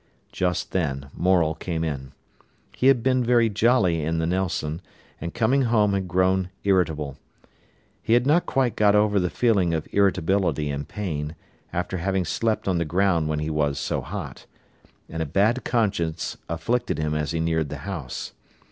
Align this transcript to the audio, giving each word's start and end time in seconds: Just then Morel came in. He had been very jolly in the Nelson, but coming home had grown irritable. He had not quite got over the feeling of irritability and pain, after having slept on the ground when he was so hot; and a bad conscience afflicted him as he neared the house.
Just 0.31 0.71
then 0.71 1.11
Morel 1.13 1.53
came 1.53 1.83
in. 1.83 2.13
He 2.75 2.87
had 2.87 3.03
been 3.03 3.23
very 3.23 3.49
jolly 3.49 4.01
in 4.03 4.17
the 4.17 4.25
Nelson, 4.25 4.81
but 5.19 5.35
coming 5.35 5.65
home 5.65 5.93
had 5.93 6.07
grown 6.07 6.49
irritable. 6.63 7.19
He 8.01 8.13
had 8.13 8.25
not 8.25 8.47
quite 8.47 8.75
got 8.75 8.95
over 8.95 9.19
the 9.19 9.29
feeling 9.29 9.75
of 9.75 9.87
irritability 9.91 10.71
and 10.71 10.87
pain, 10.87 11.35
after 11.71 11.97
having 11.97 12.25
slept 12.25 12.67
on 12.67 12.79
the 12.79 12.83
ground 12.83 13.27
when 13.27 13.37
he 13.37 13.51
was 13.51 13.77
so 13.77 14.01
hot; 14.01 14.47
and 15.07 15.21
a 15.21 15.25
bad 15.27 15.63
conscience 15.63 16.35
afflicted 16.49 16.97
him 16.97 17.13
as 17.13 17.29
he 17.29 17.39
neared 17.39 17.69
the 17.69 17.77
house. 17.85 18.31